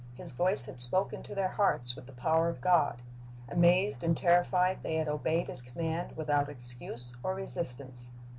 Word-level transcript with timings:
His 0.15 0.31
voice 0.31 0.65
had 0.65 0.79
spoken 0.79 1.21
to 1.21 1.35
their 1.35 1.47
hearts 1.49 1.95
with 1.95 2.07
the 2.07 2.11
power 2.11 2.49
of 2.49 2.59
God. 2.59 3.03
Amazed 3.47 4.03
and 4.03 4.17
terrified, 4.17 4.81
they 4.81 4.95
had 4.95 5.07
obeyed 5.07 5.45
His 5.45 5.61
command 5.61 6.17
without 6.17 6.49
excuse 6.49 7.15
or 7.21 7.35
resistance. 7.35 8.09